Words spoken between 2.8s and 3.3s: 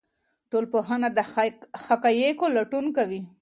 کوي.